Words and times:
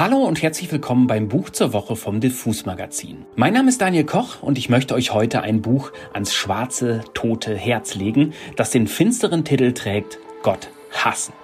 Hallo 0.00 0.24
und 0.24 0.40
herzlich 0.40 0.72
willkommen 0.72 1.06
beim 1.06 1.28
Buch 1.28 1.50
zur 1.50 1.74
Woche 1.74 1.94
vom 1.94 2.20
Diffus 2.20 2.64
Magazin. 2.64 3.26
Mein 3.36 3.52
Name 3.52 3.68
ist 3.68 3.82
Daniel 3.82 4.04
Koch 4.04 4.42
und 4.42 4.56
ich 4.56 4.70
möchte 4.70 4.94
euch 4.94 5.12
heute 5.12 5.42
ein 5.42 5.60
Buch 5.60 5.92
ans 6.14 6.32
schwarze, 6.32 7.02
tote 7.12 7.54
Herz 7.54 7.96
legen, 7.96 8.32
das 8.56 8.70
den 8.70 8.86
finsteren 8.86 9.44
Titel 9.44 9.72
trägt 9.72 10.18
Gott 10.42 10.70
hassen. 10.90 11.34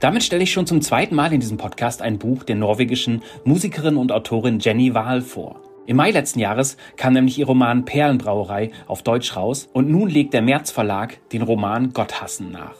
Damit 0.00 0.22
stelle 0.22 0.42
ich 0.42 0.52
schon 0.52 0.66
zum 0.66 0.82
zweiten 0.82 1.14
Mal 1.14 1.32
in 1.32 1.40
diesem 1.40 1.56
Podcast 1.56 2.02
ein 2.02 2.18
Buch 2.18 2.42
der 2.42 2.56
norwegischen 2.56 3.22
Musikerin 3.44 3.96
und 3.96 4.12
Autorin 4.12 4.58
Jenny 4.58 4.92
Wahl 4.92 5.22
vor. 5.22 5.62
Im 5.88 5.96
Mai 5.96 6.10
letzten 6.10 6.38
Jahres 6.38 6.76
kam 6.98 7.14
nämlich 7.14 7.38
ihr 7.38 7.46
Roman 7.46 7.86
Perlenbrauerei 7.86 8.72
auf 8.88 9.02
Deutsch 9.02 9.34
raus 9.34 9.70
und 9.72 9.88
nun 9.88 10.10
legt 10.10 10.34
der 10.34 10.42
März 10.42 10.70
Verlag 10.70 11.18
den 11.30 11.40
Roman 11.40 11.94
Gotthassen 11.94 12.52
nach. 12.52 12.76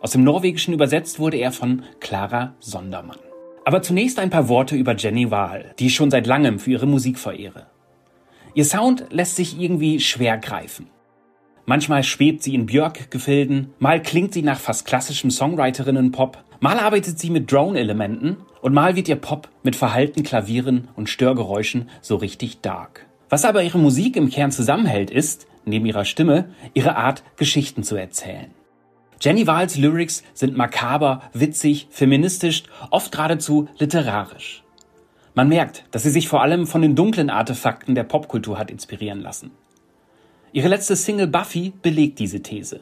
Aus 0.00 0.12
dem 0.12 0.22
Norwegischen 0.22 0.72
übersetzt 0.72 1.18
wurde 1.18 1.38
er 1.38 1.50
von 1.50 1.82
Clara 1.98 2.54
Sondermann. 2.60 3.18
Aber 3.64 3.82
zunächst 3.82 4.20
ein 4.20 4.30
paar 4.30 4.48
Worte 4.48 4.76
über 4.76 4.94
Jenny 4.94 5.32
Wahl, 5.32 5.74
die 5.80 5.86
ich 5.86 5.96
schon 5.96 6.12
seit 6.12 6.28
langem 6.28 6.60
für 6.60 6.70
ihre 6.70 6.86
Musik 6.86 7.18
verehre. 7.18 7.66
Ihr 8.54 8.64
Sound 8.64 9.06
lässt 9.10 9.34
sich 9.34 9.60
irgendwie 9.60 9.98
schwer 9.98 10.38
greifen. 10.38 10.86
Manchmal 11.68 12.04
schwebt 12.04 12.44
sie 12.44 12.54
in 12.54 12.66
Björk-Gefilden, 12.66 13.74
mal 13.80 14.00
klingt 14.00 14.32
sie 14.32 14.42
nach 14.42 14.60
fast 14.60 14.86
klassischem 14.86 15.32
Songwriterinnen-Pop, 15.32 16.38
mal 16.60 16.78
arbeitet 16.78 17.18
sie 17.18 17.28
mit 17.28 17.50
Drone-Elementen 17.50 18.36
und 18.62 18.72
mal 18.72 18.94
wird 18.94 19.08
ihr 19.08 19.16
Pop 19.16 19.48
mit 19.64 19.74
verhalten 19.74 20.22
Klavieren 20.22 20.86
und 20.94 21.08
Störgeräuschen 21.08 21.88
so 22.00 22.14
richtig 22.14 22.60
dark. 22.60 23.06
Was 23.28 23.44
aber 23.44 23.64
ihre 23.64 23.80
Musik 23.80 24.14
im 24.14 24.30
Kern 24.30 24.52
zusammenhält, 24.52 25.10
ist, 25.10 25.48
neben 25.64 25.86
ihrer 25.86 26.04
Stimme, 26.04 26.50
ihre 26.72 26.94
Art, 26.94 27.24
Geschichten 27.36 27.82
zu 27.82 27.96
erzählen. 27.96 28.52
Jenny 29.20 29.48
Wahls 29.48 29.76
Lyrics 29.76 30.22
sind 30.34 30.56
makaber, 30.56 31.22
witzig, 31.32 31.88
feministisch, 31.90 32.62
oft 32.90 33.10
geradezu 33.10 33.68
literarisch. 33.78 34.62
Man 35.34 35.48
merkt, 35.48 35.84
dass 35.90 36.04
sie 36.04 36.10
sich 36.10 36.28
vor 36.28 36.42
allem 36.42 36.68
von 36.68 36.80
den 36.80 36.94
dunklen 36.94 37.28
Artefakten 37.28 37.96
der 37.96 38.04
Popkultur 38.04 38.56
hat 38.56 38.70
inspirieren 38.70 39.20
lassen. 39.20 39.50
Ihre 40.56 40.68
letzte 40.68 40.96
Single 40.96 41.26
Buffy 41.26 41.74
belegt 41.82 42.18
diese 42.18 42.40
These. 42.42 42.80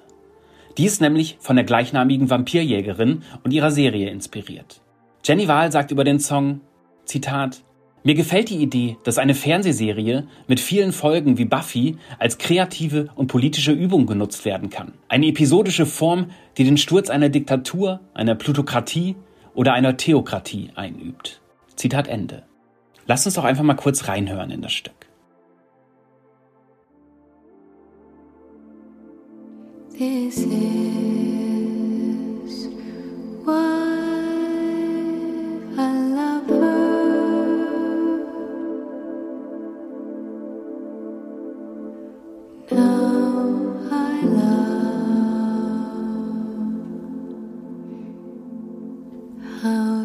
Die 0.79 0.85
ist 0.85 1.01
nämlich 1.01 1.39
von 1.41 1.57
der 1.57 1.65
gleichnamigen 1.65 2.31
Vampirjägerin 2.31 3.25
und 3.43 3.51
ihrer 3.51 3.73
Serie 3.73 4.11
inspiriert. 4.11 4.81
Jenny 5.25 5.49
Wahl 5.49 5.73
sagt 5.73 5.91
über 5.91 6.05
den 6.05 6.21
Song, 6.21 6.61
Zitat, 7.05 7.65
mir 8.05 8.15
gefällt 8.15 8.51
die 8.51 8.59
Idee, 8.59 8.97
dass 9.03 9.19
eine 9.19 9.35
Fernsehserie 9.35 10.29
mit 10.47 10.61
vielen 10.61 10.93
Folgen 10.93 11.37
wie 11.37 11.47
Buffy 11.47 11.97
als 12.21 12.39
kreative 12.39 13.09
und 13.17 13.27
politische 13.27 13.73
Übung 13.73 14.07
genutzt 14.07 14.45
werden 14.45 14.71
kann. 14.71 14.93
Eine 15.09 15.27
episodische 15.27 15.85
Form, 15.85 16.31
die 16.57 16.63
den 16.63 16.77
Sturz 16.77 17.11
einer 17.11 17.29
Diktatur, 17.29 17.99
einer 18.15 18.37
Plutokratie 18.37 19.17
oder 19.53 19.73
einer 19.73 19.97
Theokratie 19.97 20.71
einübt. 20.77 21.41
Zitat 21.75 22.07
Ende. 22.07 22.45
Lass 23.09 23.27
uns 23.27 23.35
doch 23.35 23.43
einfach 23.43 23.65
mal 23.65 23.75
kurz 23.75 24.07
reinhören 24.07 24.53
in 24.53 24.63
das 24.63 24.73
Stück. 24.73 25.09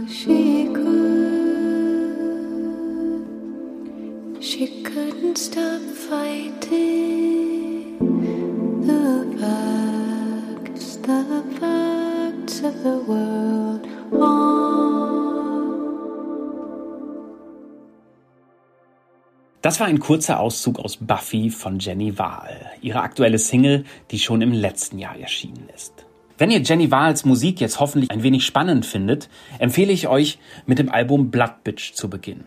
She 0.10 0.68
could. 0.74 1.00
She 4.40 4.84
couldn't 4.84 5.38
stop 5.38 5.82
fighting. 5.82 7.29
Das 19.62 19.82
war 19.82 19.88
ein 19.88 20.00
kurzer 20.00 20.40
Auszug 20.40 20.80
aus 20.80 20.98
Buffy 21.02 21.50
von 21.50 21.80
Jenny 21.80 22.18
Wahl, 22.18 22.72
ihre 22.82 23.02
aktuelle 23.02 23.38
Single, 23.38 23.84
die 24.10 24.20
schon 24.20 24.42
im 24.42 24.54
letzten 24.54 25.00
Jahr 25.00 25.18
erschienen 25.18 25.68
ist. 25.76 26.06
Wenn 26.38 26.50
ihr 26.50 26.62
Jenny 26.62 26.90
Wahls 26.92 27.26
Musik 27.26 27.60
jetzt 27.60 27.82
hoffentlich 27.82 28.10
ein 28.10 28.24
wenig 28.24 28.46
spannend 28.46 28.86
findet, 28.86 29.28
empfehle 29.58 29.92
ich 29.92 30.08
euch, 30.08 30.40
mit 30.66 30.80
dem 30.80 30.90
Album 30.90 31.30
Blood 31.30 31.66
Bitch 31.66 31.92
zu 31.94 32.10
beginnen. 32.10 32.46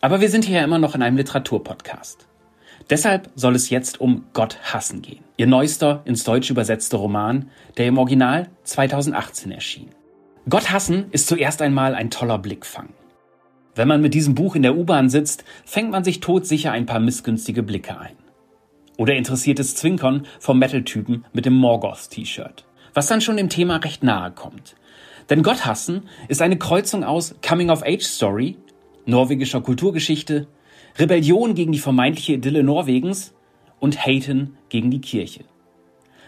Aber 0.00 0.22
wir 0.22 0.30
sind 0.30 0.46
hier 0.46 0.60
ja 0.60 0.64
immer 0.64 0.78
noch 0.78 0.94
in 0.94 1.02
einem 1.02 1.18
Literaturpodcast. 1.18 2.26
Deshalb 2.88 3.28
soll 3.34 3.54
es 3.54 3.68
jetzt 3.68 4.00
um 4.00 4.24
Gott 4.32 4.58
hassen 4.62 5.02
gehen. 5.02 5.22
Ihr 5.36 5.46
neuester 5.46 6.00
ins 6.06 6.24
Deutsche 6.24 6.54
übersetzter 6.54 6.96
Roman, 6.96 7.50
der 7.76 7.86
im 7.86 7.98
Original 7.98 8.48
2018 8.64 9.52
erschien. 9.52 9.90
Gott 10.48 10.70
hassen 10.70 11.08
ist 11.10 11.26
zuerst 11.26 11.60
einmal 11.60 11.94
ein 11.94 12.08
toller 12.08 12.38
Blickfang. 12.38 12.94
Wenn 13.78 13.86
man 13.86 14.00
mit 14.00 14.12
diesem 14.12 14.34
Buch 14.34 14.56
in 14.56 14.62
der 14.62 14.76
U-Bahn 14.76 15.08
sitzt, 15.08 15.44
fängt 15.64 15.92
man 15.92 16.02
sich 16.02 16.18
todsicher 16.18 16.72
ein 16.72 16.84
paar 16.84 16.98
missgünstige 16.98 17.62
Blicke 17.62 17.96
ein. 17.96 18.16
Oder 18.96 19.14
interessiertes 19.14 19.76
Zwinkern 19.76 20.26
vom 20.40 20.58
Metal-Typen 20.58 21.24
mit 21.32 21.46
dem 21.46 21.54
Morgoth-T-Shirt. 21.54 22.64
Was 22.92 23.06
dann 23.06 23.20
schon 23.20 23.36
dem 23.36 23.48
Thema 23.48 23.76
recht 23.76 24.02
nahe 24.02 24.32
kommt. 24.32 24.74
Denn 25.30 25.44
Gott 25.44 25.64
hassen 25.64 26.08
ist 26.26 26.42
eine 26.42 26.58
Kreuzung 26.58 27.04
aus 27.04 27.36
Coming-of-Age-Story, 27.40 28.56
norwegischer 29.06 29.60
Kulturgeschichte, 29.60 30.48
Rebellion 30.98 31.54
gegen 31.54 31.70
die 31.70 31.78
vermeintliche 31.78 32.32
Idylle 32.32 32.64
Norwegens 32.64 33.32
und 33.78 34.04
Haten 34.04 34.56
gegen 34.70 34.90
die 34.90 35.00
Kirche. 35.00 35.44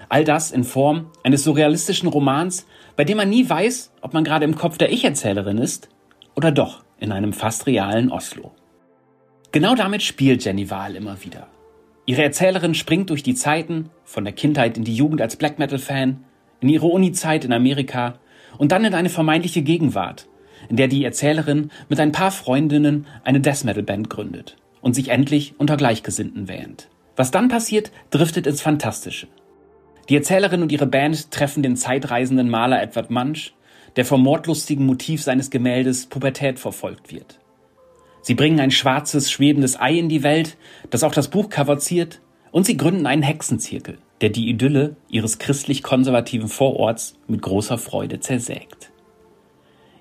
All 0.09 0.23
das 0.23 0.53
in 0.53 0.63
Form 0.63 1.07
eines 1.25 1.43
surrealistischen 1.43 2.09
Romans, 2.09 2.69
bei 2.95 3.03
dem 3.03 3.17
man 3.17 3.29
nie 3.29 3.51
weiß, 3.51 3.91
ob 4.03 4.15
man 4.15 4.23
gerade 4.23 4.45
im 4.45 4.55
Kopf 4.55 4.79
der 4.79 4.93
Ich-Erzählerin 4.93 5.59
ist 5.59 5.89
oder 6.37 6.53
doch 6.53 6.85
in 7.01 7.13
einem 7.13 7.33
fast 7.33 7.67
realen 7.67 8.13
Oslo. 8.13 8.53
Genau 9.53 9.75
damit 9.75 10.03
spielt 10.03 10.45
Jenny 10.45 10.71
Wahl 10.71 10.95
immer 10.95 11.25
wieder. 11.25 11.49
Ihre 12.07 12.23
Erzählerin 12.23 12.75
springt 12.75 13.11
durch 13.11 13.23
die 13.23 13.35
Zeiten, 13.35 13.91
von 14.05 14.25
der 14.25 14.33
Kindheit 14.33 14.77
in 14.77 14.85
die 14.85 14.95
Jugend 14.95 15.21
als 15.21 15.37
Black 15.37 15.59
Metal-Fan, 15.59 16.25
in 16.61 16.69
ihre 16.69 16.87
Uni-Zeit 16.87 17.45
in 17.45 17.53
Amerika 17.53 18.15
und 18.59 18.73
dann 18.73 18.85
in 18.85 18.95
eine 18.95 19.09
vermeintliche 19.09 19.63
Gegenwart, 19.63 20.29
in 20.69 20.77
der 20.77 20.89
die 20.89 21.05
Erzählerin 21.05 21.71
mit 21.89 21.99
ein 22.01 22.13
paar 22.13 22.31
Freundinnen 22.31 23.07
eine 23.25 23.41
Death 23.41 23.65
Metal 23.65 23.83
Band 23.83 24.11
gründet 24.11 24.57
und 24.81 24.95
sich 24.95 25.09
endlich 25.09 25.55
unter 25.59 25.77
Gleichgesinnten 25.77 26.49
wähnt. 26.49 26.89
Was 27.17 27.31
dann 27.31 27.49
passiert, 27.49 27.91
driftet 28.11 28.47
ins 28.47 28.63
Fantastische. 28.63 29.29
Die 30.09 30.17
Erzählerin 30.17 30.63
und 30.63 30.73
ihre 30.73 30.87
Band 30.87 31.31
treffen 31.31 31.63
den 31.63 31.77
zeitreisenden 31.77 32.51
Maler 32.51 32.83
Edward 32.83 33.11
Munch, 33.11 33.53
der 33.97 34.05
vom 34.05 34.23
mordlustigen 34.23 34.87
Motiv 34.87 35.23
seines 35.23 35.51
Gemäldes 35.51 36.07
Pubertät 36.07 36.59
verfolgt 36.59 37.13
wird. 37.13 37.39
Sie 38.23 38.35
bringen 38.35 38.61
ein 38.61 38.71
schwarzes, 38.71 39.31
schwebendes 39.31 39.81
Ei 39.81 39.99
in 39.99 40.09
die 40.09 40.23
Welt, 40.23 40.57
das 40.91 41.05
auch 41.05 41.13
das 41.13 41.29
Buchcover 41.29 41.79
ziert, 41.79 42.21
und 42.53 42.67
sie 42.67 42.77
gründen 42.77 43.07
einen 43.07 43.23
Hexenzirkel, 43.23 43.99
der 44.21 44.31
die 44.31 44.49
Idylle 44.49 44.97
ihres 45.09 45.39
christlich-konservativen 45.39 46.49
Vororts 46.49 47.15
mit 47.29 47.43
großer 47.43 47.79
Freude 47.79 48.21
zersägt. 48.21 48.91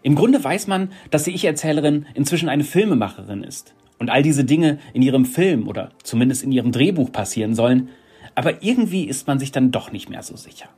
Im 0.02 0.16
Grunde 0.16 0.44
weiß 0.44 0.68
man, 0.68 0.92
dass 1.12 1.24
die 1.24 1.32
Ich-Erzählerin 1.32 2.06
inzwischen 2.14 2.50
eine 2.50 2.64
Filmemacherin 2.64 3.44
ist 3.44 3.76
und 4.00 4.10
all 4.10 4.24
diese 4.24 4.46
Dinge 4.46 4.80
in 4.94 5.02
ihrem 5.02 5.26
Film 5.26 5.68
oder 5.68 5.92
zumindest 6.04 6.44
in 6.44 6.52
ihrem 6.52 6.72
Drehbuch 6.72 7.12
passieren 7.12 7.54
sollen, 7.54 7.90
aber 8.36 8.64
irgendwie 8.64 9.04
ist 9.04 9.28
man 9.28 9.40
sich 9.40 9.52
dann 9.52 9.72
doch 9.72 9.92
nicht 9.92 10.10
mehr 10.10 10.24
so 10.24 10.36
sicher. 10.36 10.70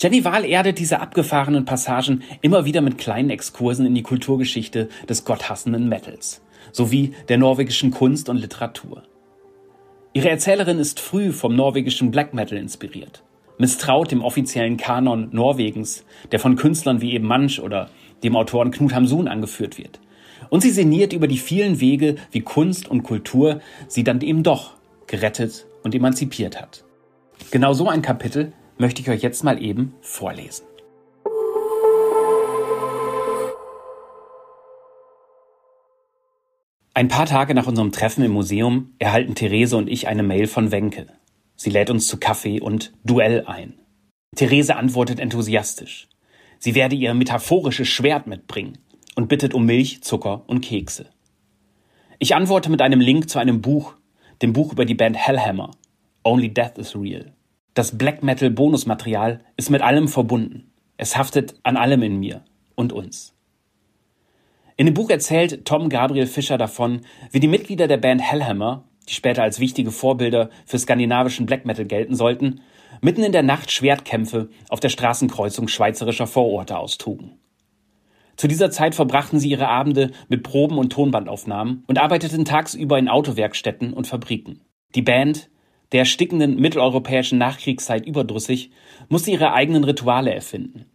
Jenny 0.00 0.24
Wahl 0.24 0.44
erdet 0.44 0.78
diese 0.78 1.00
abgefahrenen 1.00 1.64
Passagen 1.64 2.22
immer 2.40 2.64
wieder 2.64 2.82
mit 2.82 2.98
kleinen 2.98 3.30
Exkursen 3.30 3.84
in 3.84 3.96
die 3.96 4.04
Kulturgeschichte 4.04 4.88
des 5.08 5.24
gotthassenden 5.24 5.88
Metals 5.88 6.40
sowie 6.70 7.14
der 7.28 7.38
norwegischen 7.38 7.90
Kunst 7.90 8.28
und 8.28 8.36
Literatur. 8.36 9.02
Ihre 10.12 10.30
Erzählerin 10.30 10.78
ist 10.78 11.00
früh 11.00 11.32
vom 11.32 11.56
norwegischen 11.56 12.12
Black 12.12 12.32
Metal 12.32 12.58
inspiriert, 12.58 13.24
misstraut 13.58 14.12
dem 14.12 14.22
offiziellen 14.22 14.76
Kanon 14.76 15.30
Norwegens, 15.32 16.04
der 16.30 16.38
von 16.38 16.54
Künstlern 16.54 17.00
wie 17.00 17.14
eben 17.14 17.26
Manch 17.26 17.60
oder 17.60 17.90
dem 18.22 18.36
Autoren 18.36 18.70
Knut 18.70 18.94
Hamsun 18.94 19.26
angeführt 19.26 19.78
wird. 19.78 19.98
Und 20.48 20.60
sie 20.60 20.70
sinniert 20.70 21.12
über 21.12 21.26
die 21.26 21.38
vielen 21.38 21.80
Wege, 21.80 22.14
wie 22.30 22.42
Kunst 22.42 22.88
und 22.88 23.02
Kultur 23.02 23.60
sie 23.88 24.04
dann 24.04 24.20
eben 24.20 24.44
doch 24.44 24.74
gerettet 25.08 25.66
und 25.82 25.94
emanzipiert 25.94 26.60
hat. 26.60 26.84
Genau 27.50 27.72
so 27.72 27.88
ein 27.88 28.02
Kapitel 28.02 28.52
möchte 28.78 29.02
ich 29.02 29.10
euch 29.10 29.22
jetzt 29.22 29.44
mal 29.44 29.62
eben 29.62 29.94
vorlesen. 30.00 30.64
Ein 36.94 37.06
paar 37.08 37.26
Tage 37.26 37.54
nach 37.54 37.68
unserem 37.68 37.92
Treffen 37.92 38.24
im 38.24 38.32
Museum 38.32 38.94
erhalten 38.98 39.36
Therese 39.36 39.76
und 39.76 39.88
ich 39.88 40.08
eine 40.08 40.24
Mail 40.24 40.48
von 40.48 40.72
Wenke. 40.72 41.06
Sie 41.54 41.70
lädt 41.70 41.90
uns 41.90 42.08
zu 42.08 42.16
Kaffee 42.18 42.60
und 42.60 42.92
Duell 43.04 43.44
ein. 43.46 43.74
Therese 44.34 44.74
antwortet 44.74 45.20
enthusiastisch. 45.20 46.08
Sie 46.58 46.74
werde 46.74 46.96
ihr 46.96 47.14
metaphorisches 47.14 47.86
Schwert 47.86 48.26
mitbringen 48.26 48.78
und 49.14 49.28
bittet 49.28 49.54
um 49.54 49.64
Milch, 49.64 50.02
Zucker 50.02 50.42
und 50.48 50.60
Kekse. 50.60 51.06
Ich 52.18 52.34
antworte 52.34 52.68
mit 52.68 52.82
einem 52.82 53.00
Link 53.00 53.30
zu 53.30 53.38
einem 53.38 53.60
Buch, 53.60 53.94
dem 54.42 54.52
Buch 54.52 54.72
über 54.72 54.84
die 54.84 54.94
Band 54.94 55.16
Hellhammer. 55.16 55.70
Only 56.24 56.52
Death 56.52 56.78
is 56.78 56.96
Real. 56.96 57.32
Das 57.74 57.96
Black 57.96 58.22
Metal 58.22 58.50
Bonusmaterial 58.50 59.40
ist 59.56 59.70
mit 59.70 59.82
allem 59.82 60.08
verbunden. 60.08 60.72
Es 60.96 61.16
haftet 61.16 61.54
an 61.62 61.76
allem 61.76 62.02
in 62.02 62.18
mir 62.18 62.44
und 62.74 62.92
uns. 62.92 63.34
In 64.76 64.86
dem 64.86 64.94
Buch 64.94 65.10
erzählt 65.10 65.64
Tom 65.64 65.88
Gabriel 65.88 66.26
Fischer 66.26 66.58
davon, 66.58 67.00
wie 67.32 67.40
die 67.40 67.48
Mitglieder 67.48 67.88
der 67.88 67.96
Band 67.96 68.20
Hellhammer, 68.20 68.84
die 69.08 69.14
später 69.14 69.42
als 69.42 69.58
wichtige 69.58 69.90
Vorbilder 69.90 70.50
für 70.66 70.78
skandinavischen 70.78 71.46
Black 71.46 71.64
Metal 71.66 71.84
gelten 71.84 72.14
sollten, 72.14 72.60
mitten 73.00 73.22
in 73.22 73.32
der 73.32 73.42
Nacht 73.42 73.70
Schwertkämpfe 73.70 74.50
auf 74.68 74.80
der 74.80 74.88
Straßenkreuzung 74.88 75.68
schweizerischer 75.68 76.26
Vororte 76.26 76.78
austrugen. 76.78 77.38
Zu 78.36 78.46
dieser 78.46 78.70
Zeit 78.70 78.94
verbrachten 78.94 79.40
sie 79.40 79.50
ihre 79.50 79.66
Abende 79.66 80.12
mit 80.28 80.44
Proben 80.44 80.78
und 80.78 80.92
Tonbandaufnahmen 80.92 81.82
und 81.88 81.98
arbeiteten 81.98 82.44
tagsüber 82.44 82.96
in 82.98 83.08
Autowerkstätten 83.08 83.92
und 83.92 84.06
Fabriken. 84.06 84.60
Die 84.94 85.02
Band, 85.02 85.50
der 85.92 86.00
erstickenden 86.00 86.60
mitteleuropäischen 86.60 87.38
Nachkriegszeit 87.38 88.06
überdrüssig, 88.06 88.70
musste 89.08 89.30
ihre 89.30 89.52
eigenen 89.52 89.84
Rituale 89.84 90.34
erfinden. 90.34 90.86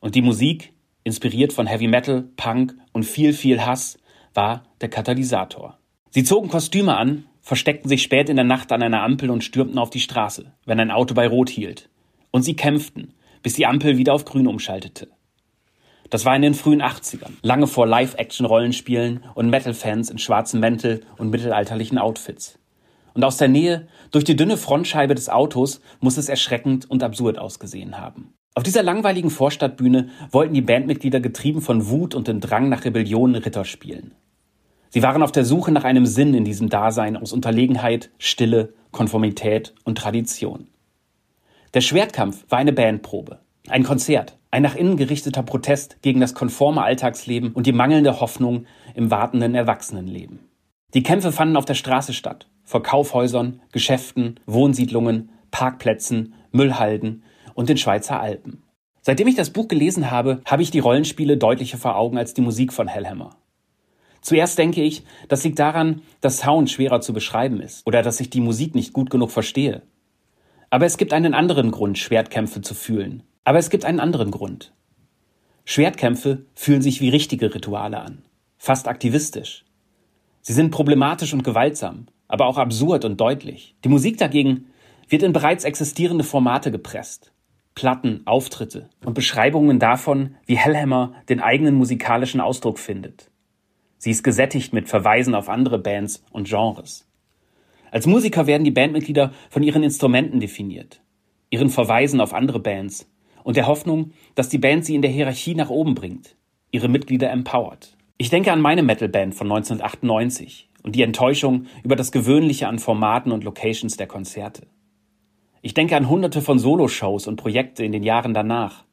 Und 0.00 0.14
die 0.14 0.22
Musik, 0.22 0.72
inspiriert 1.04 1.52
von 1.52 1.66
Heavy 1.66 1.88
Metal, 1.88 2.28
Punk 2.36 2.74
und 2.92 3.04
viel, 3.04 3.32
viel 3.32 3.64
Hass, 3.64 3.98
war 4.34 4.64
der 4.80 4.88
Katalysator. 4.88 5.78
Sie 6.10 6.24
zogen 6.24 6.48
Kostüme 6.48 6.96
an, 6.96 7.26
versteckten 7.40 7.88
sich 7.88 8.02
spät 8.02 8.28
in 8.28 8.36
der 8.36 8.44
Nacht 8.44 8.72
an 8.72 8.82
einer 8.82 9.02
Ampel 9.02 9.30
und 9.30 9.44
stürmten 9.44 9.78
auf 9.78 9.90
die 9.90 10.00
Straße, 10.00 10.52
wenn 10.64 10.80
ein 10.80 10.90
Auto 10.90 11.14
bei 11.14 11.28
Rot 11.28 11.48
hielt. 11.48 11.88
Und 12.30 12.42
sie 12.42 12.56
kämpften, 12.56 13.14
bis 13.42 13.54
die 13.54 13.66
Ampel 13.66 13.98
wieder 13.98 14.14
auf 14.14 14.24
Grün 14.24 14.46
umschaltete. 14.46 15.08
Das 16.10 16.24
war 16.24 16.36
in 16.36 16.42
den 16.42 16.54
frühen 16.54 16.82
80ern, 16.82 17.32
lange 17.42 17.66
vor 17.66 17.86
Live-Action-Rollenspielen 17.86 19.24
und 19.34 19.50
Metal-Fans 19.50 20.10
in 20.10 20.18
schwarzen 20.18 20.60
Mäntel 20.60 21.02
und 21.16 21.30
mittelalterlichen 21.30 21.98
Outfits. 21.98 22.58
Und 23.16 23.24
aus 23.24 23.38
der 23.38 23.48
Nähe, 23.48 23.88
durch 24.10 24.24
die 24.24 24.36
dünne 24.36 24.58
Frontscheibe 24.58 25.14
des 25.14 25.30
Autos, 25.30 25.80
muss 26.00 26.18
es 26.18 26.28
erschreckend 26.28 26.88
und 26.90 27.02
absurd 27.02 27.38
ausgesehen 27.38 27.98
haben. 27.98 28.34
Auf 28.54 28.62
dieser 28.62 28.82
langweiligen 28.82 29.30
Vorstadtbühne 29.30 30.10
wollten 30.30 30.52
die 30.52 30.60
Bandmitglieder 30.60 31.20
getrieben 31.20 31.62
von 31.62 31.88
Wut 31.88 32.14
und 32.14 32.28
dem 32.28 32.40
Drang 32.40 32.68
nach 32.68 32.84
Rebellion 32.84 33.34
Ritter 33.34 33.64
spielen. 33.64 34.12
Sie 34.90 35.02
waren 35.02 35.22
auf 35.22 35.32
der 35.32 35.46
Suche 35.46 35.72
nach 35.72 35.84
einem 35.84 36.04
Sinn 36.04 36.34
in 36.34 36.44
diesem 36.44 36.68
Dasein 36.68 37.16
aus 37.16 37.32
Unterlegenheit, 37.32 38.10
Stille, 38.18 38.74
Konformität 38.92 39.74
und 39.84 39.96
Tradition. 39.96 40.68
Der 41.72 41.80
Schwertkampf 41.80 42.44
war 42.50 42.58
eine 42.58 42.74
Bandprobe, 42.74 43.40
ein 43.66 43.82
Konzert, 43.82 44.36
ein 44.50 44.62
nach 44.62 44.76
innen 44.76 44.98
gerichteter 44.98 45.42
Protest 45.42 46.02
gegen 46.02 46.20
das 46.20 46.34
konforme 46.34 46.82
Alltagsleben 46.82 47.52
und 47.52 47.66
die 47.66 47.72
mangelnde 47.72 48.20
Hoffnung 48.20 48.66
im 48.94 49.10
wartenden 49.10 49.54
Erwachsenenleben. 49.54 50.40
Die 50.96 51.02
Kämpfe 51.02 51.30
fanden 51.30 51.58
auf 51.58 51.66
der 51.66 51.74
Straße 51.74 52.14
statt, 52.14 52.48
vor 52.64 52.82
Kaufhäusern, 52.82 53.60
Geschäften, 53.70 54.40
Wohnsiedlungen, 54.46 55.28
Parkplätzen, 55.50 56.32
Müllhalden 56.52 57.22
und 57.52 57.68
den 57.68 57.76
Schweizer 57.76 58.18
Alpen. 58.18 58.62
Seitdem 59.02 59.28
ich 59.28 59.34
das 59.34 59.50
Buch 59.50 59.68
gelesen 59.68 60.10
habe, 60.10 60.40
habe 60.46 60.62
ich 60.62 60.70
die 60.70 60.78
Rollenspiele 60.78 61.36
deutlicher 61.36 61.76
vor 61.76 61.96
Augen 61.96 62.16
als 62.16 62.32
die 62.32 62.40
Musik 62.40 62.72
von 62.72 62.88
Hellhammer. 62.88 63.36
Zuerst 64.22 64.56
denke 64.56 64.82
ich, 64.82 65.04
das 65.28 65.44
liegt 65.44 65.58
daran, 65.58 66.00
dass 66.22 66.38
Sound 66.38 66.70
schwerer 66.70 67.02
zu 67.02 67.12
beschreiben 67.12 67.60
ist 67.60 67.86
oder 67.86 68.00
dass 68.00 68.18
ich 68.18 68.30
die 68.30 68.40
Musik 68.40 68.74
nicht 68.74 68.94
gut 68.94 69.10
genug 69.10 69.30
verstehe. 69.30 69.82
Aber 70.70 70.86
es 70.86 70.96
gibt 70.96 71.12
einen 71.12 71.34
anderen 71.34 71.72
Grund, 71.72 71.98
Schwertkämpfe 71.98 72.62
zu 72.62 72.72
fühlen. 72.72 73.22
Aber 73.44 73.58
es 73.58 73.68
gibt 73.68 73.84
einen 73.84 74.00
anderen 74.00 74.30
Grund. 74.30 74.72
Schwertkämpfe 75.66 76.46
fühlen 76.54 76.80
sich 76.80 77.02
wie 77.02 77.10
richtige 77.10 77.54
Rituale 77.54 78.00
an, 78.00 78.22
fast 78.56 78.88
aktivistisch. 78.88 79.65
Sie 80.46 80.52
sind 80.52 80.70
problematisch 80.70 81.32
und 81.34 81.42
gewaltsam, 81.42 82.06
aber 82.28 82.46
auch 82.46 82.56
absurd 82.56 83.04
und 83.04 83.20
deutlich. 83.20 83.74
Die 83.82 83.88
Musik 83.88 84.16
dagegen 84.16 84.66
wird 85.08 85.24
in 85.24 85.32
bereits 85.32 85.64
existierende 85.64 86.22
Formate 86.22 86.70
gepresst. 86.70 87.32
Platten, 87.74 88.22
Auftritte 88.26 88.88
und 89.04 89.14
Beschreibungen 89.14 89.80
davon, 89.80 90.36
wie 90.46 90.56
Hellhammer 90.56 91.14
den 91.28 91.40
eigenen 91.40 91.74
musikalischen 91.74 92.40
Ausdruck 92.40 92.78
findet. 92.78 93.28
Sie 93.98 94.12
ist 94.12 94.22
gesättigt 94.22 94.72
mit 94.72 94.88
Verweisen 94.88 95.34
auf 95.34 95.48
andere 95.48 95.80
Bands 95.80 96.22
und 96.30 96.46
Genres. 96.46 97.08
Als 97.90 98.06
Musiker 98.06 98.46
werden 98.46 98.62
die 98.62 98.70
Bandmitglieder 98.70 99.32
von 99.50 99.64
ihren 99.64 99.82
Instrumenten 99.82 100.38
definiert, 100.38 101.00
ihren 101.50 101.70
Verweisen 101.70 102.20
auf 102.20 102.32
andere 102.32 102.60
Bands 102.60 103.10
und 103.42 103.56
der 103.56 103.66
Hoffnung, 103.66 104.12
dass 104.36 104.48
die 104.48 104.58
Band 104.58 104.84
sie 104.84 104.94
in 104.94 105.02
der 105.02 105.10
Hierarchie 105.10 105.56
nach 105.56 105.70
oben 105.70 105.96
bringt, 105.96 106.36
ihre 106.70 106.86
Mitglieder 106.86 107.32
empowert. 107.32 107.95
Ich 108.18 108.30
denke 108.30 108.50
an 108.50 108.62
meine 108.62 108.82
Metalband 108.82 109.34
von 109.34 109.46
1998 109.52 110.70
und 110.82 110.96
die 110.96 111.02
Enttäuschung 111.02 111.66
über 111.82 111.96
das 111.96 112.12
Gewöhnliche 112.12 112.66
an 112.66 112.78
Formaten 112.78 113.30
und 113.30 113.44
Locations 113.44 113.94
der 113.98 114.06
Konzerte. 114.06 114.66
Ich 115.60 115.74
denke 115.74 115.96
an 115.96 116.08
hunderte 116.08 116.40
von 116.40 116.58
Soloshows 116.58 117.26
und 117.26 117.36
Projekte 117.36 117.84
in 117.84 117.92
den 117.92 118.02
Jahren 118.02 118.32
danach, 118.32 118.84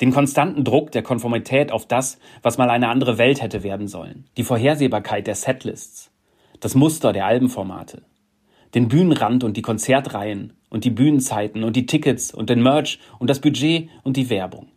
den 0.00 0.10
konstanten 0.10 0.64
Druck 0.64 0.90
der 0.90 1.02
Konformität 1.02 1.70
auf 1.70 1.84
das, 1.84 2.18
was 2.40 2.56
mal 2.56 2.70
eine 2.70 2.88
andere 2.88 3.18
Welt 3.18 3.42
hätte 3.42 3.62
werden 3.62 3.88
sollen, 3.88 4.24
die 4.38 4.42
Vorhersehbarkeit 4.42 5.26
der 5.26 5.34
Setlists, 5.34 6.10
das 6.60 6.74
Muster 6.74 7.12
der 7.12 7.26
Albenformate, 7.26 8.04
den 8.74 8.88
Bühnenrand 8.88 9.44
und 9.44 9.58
die 9.58 9.62
Konzertreihen 9.62 10.54
und 10.70 10.84
die 10.84 10.90
Bühnenzeiten 10.90 11.62
und 11.62 11.76
die 11.76 11.84
Tickets 11.84 12.32
und 12.32 12.48
den 12.48 12.62
Merch 12.62 13.00
und 13.18 13.28
das 13.28 13.40
Budget 13.40 13.90
und 14.02 14.16
die 14.16 14.30
Werbung. 14.30 14.68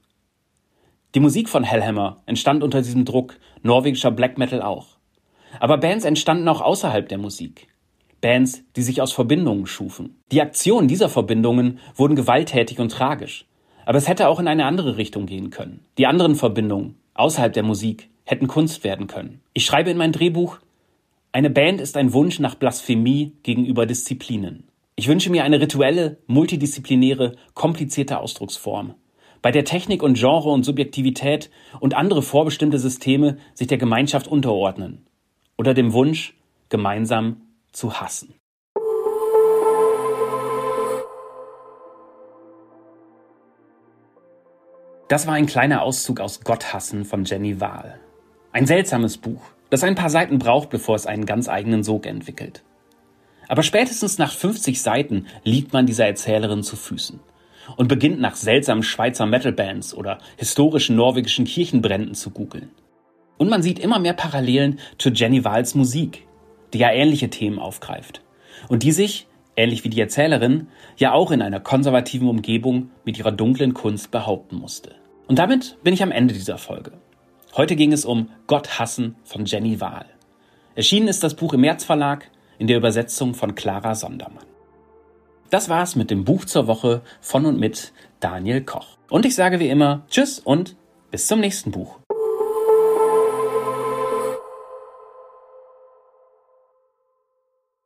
Die 1.16 1.22
Musik 1.22 1.48
von 1.48 1.64
Hellhammer 1.64 2.22
entstand 2.26 2.62
unter 2.62 2.82
diesem 2.82 3.06
Druck, 3.06 3.38
norwegischer 3.64 4.12
Black 4.12 4.38
Metal 4.38 4.62
auch. 4.62 4.98
Aber 5.62 5.78
Bands 5.78 6.04
entstanden 6.04 6.46
auch 6.50 6.60
außerhalb 6.60 7.08
der 7.08 7.18
Musik. 7.18 7.70
Bands, 8.20 8.66
die 8.76 8.82
sich 8.82 9.02
aus 9.02 9.14
Verbindungen 9.14 9.66
schufen. 9.66 10.18
Die 10.34 10.42
Aktionen 10.42 10.90
dieser 10.90 11.08
Verbindungen 11.08 11.80
wurden 11.96 12.18
gewalttätig 12.18 12.82
und 12.82 12.92
tragisch, 12.92 13.46
aber 13.86 13.98
es 13.98 14.10
hätte 14.10 14.28
auch 14.28 14.42
in 14.42 14.50
eine 14.50 14.66
andere 14.66 14.98
Richtung 14.98 15.26
gehen 15.26 15.52
können. 15.52 15.86
Die 15.98 16.06
anderen 16.06 16.36
Verbindungen 16.36 16.98
außerhalb 17.14 17.54
der 17.54 17.64
Musik 17.64 18.10
hätten 18.26 18.48
Kunst 18.48 18.84
werden 18.84 19.08
können. 19.08 19.40
Ich 19.54 19.64
schreibe 19.64 19.92
in 19.92 19.98
mein 19.98 20.12
Drehbuch, 20.12 20.58
eine 21.32 21.50
Band 21.50 21.80
ist 21.80 21.96
ein 21.96 22.12
Wunsch 22.12 22.40
nach 22.40 22.56
Blasphemie 22.56 23.32
gegenüber 23.44 23.86
Disziplinen. 23.86 24.68
Ich 24.98 25.08
wünsche 25.08 25.30
mir 25.30 25.46
eine 25.46 25.62
rituelle, 25.62 26.18
multidisziplinäre, 26.28 27.38
komplizierte 27.54 28.20
Ausdrucksform, 28.20 28.96
bei 29.46 29.52
der 29.52 29.64
Technik 29.64 30.02
und 30.02 30.18
Genre 30.18 30.50
und 30.50 30.64
Subjektivität 30.64 31.52
und 31.80 31.94
andere 31.94 32.24
vorbestimmte 32.24 32.80
Systeme 32.80 33.38
sich 33.54 33.68
der 33.68 33.78
Gemeinschaft 33.78 34.28
unterordnen 34.28 35.06
oder 35.56 35.76
dem 35.76 35.94
Wunsch, 35.94 36.36
gemeinsam 36.70 37.42
zu 37.72 38.02
hassen. 38.02 38.34
Das 45.10 45.28
war 45.28 45.36
ein 45.36 45.46
kleiner 45.46 45.84
Auszug 45.84 46.22
aus 46.22 46.42
Gotthassen 46.42 47.06
von 47.06 47.24
Jenny 47.26 47.62
Wahl. 47.62 48.00
Ein 48.52 48.66
seltsames 48.66 49.20
Buch, 49.20 49.44
das 49.70 49.84
ein 49.84 49.94
paar 49.94 50.10
Seiten 50.10 50.40
braucht, 50.40 50.72
bevor 50.72 50.96
es 50.96 51.06
einen 51.06 51.28
ganz 51.28 51.50
eigenen 51.50 51.84
Sog 51.84 52.08
entwickelt. 52.08 52.64
Aber 53.48 53.62
spätestens 53.62 54.18
nach 54.18 54.34
50 54.34 54.82
Seiten 54.82 55.28
liegt 55.44 55.72
man 55.72 55.86
dieser 55.86 56.08
Erzählerin 56.08 56.64
zu 56.64 56.76
Füßen 56.76 57.20
und 57.78 57.88
beginnt 57.88 58.20
nach 58.20 58.36
seltsamen 58.36 58.84
Schweizer 58.84 59.26
Metalbands 59.26 59.94
oder 59.94 60.20
historischen 60.38 60.96
norwegischen 60.96 61.46
Kirchenbränden 61.46 62.16
zu 62.16 62.32
googeln. 62.32 62.70
Und 63.38 63.50
man 63.50 63.62
sieht 63.62 63.80
immer 63.80 64.00
mehr 64.00 64.14
Parallelen 64.14 64.80
zu 64.98 65.10
Jenny 65.10 65.44
Wahls 65.44 65.76
Musik, 65.76 66.26
die 66.74 66.80
ja 66.80 66.92
ähnliche 66.92 67.30
Themen 67.30 67.60
aufgreift 67.60 68.22
und 68.70 68.84
die 68.84 68.92
sich 68.92 69.28
ähnlich 69.56 69.84
wie 69.84 69.90
die 69.90 70.00
Erzählerin, 70.00 70.68
ja 70.98 71.14
auch 71.14 71.32
in 71.32 71.42
einer 71.42 71.60
konservativen 71.60 72.28
Umgebung 72.28 72.90
mit 73.04 73.18
ihrer 73.18 73.32
dunklen 73.32 73.74
Kunst 73.74 74.12
behaupten 74.12 74.58
musste. 74.58 74.96
Und 75.28 75.40
damit 75.40 75.78
bin 75.84 75.94
ich 75.94 76.04
am 76.04 76.12
Ende 76.12 76.34
dieser 76.34 76.58
Folge. 76.58 76.92
Heute 77.56 77.76
ging 77.76 77.94
es 77.94 78.06
um 78.06 78.30
Gott 78.48 78.80
hassen 78.80 79.16
von 79.24 79.46
Jenny 79.46 79.80
Wahl. 79.80 80.06
Erschienen 80.76 81.08
ist 81.08 81.24
das 81.24 81.36
Buch 81.36 81.54
im 81.54 81.62
März 81.62 81.86
Verlag 81.86 82.30
in 82.60 82.68
der 82.68 82.78
Übersetzung 82.78 83.34
von 83.34 83.56
Clara 83.56 83.96
Sondermann. 83.96 84.44
Das 85.50 85.70
war's 85.70 85.96
mit 85.96 86.12
dem 86.12 86.24
Buch 86.26 86.46
zur 86.46 86.68
Woche 86.68 87.02
von 87.22 87.46
und 87.46 87.60
mit 87.60 87.94
Daniel 88.20 88.62
Koch. 88.62 88.98
Und 89.10 89.26
ich 89.26 89.36
sage 89.36 89.60
wie 89.60 89.70
immer 89.70 90.04
Tschüss 90.10 90.40
und 90.40 90.76
bis 91.12 91.28
zum 91.28 91.40
nächsten 91.40 91.72
Buch. 91.72 92.00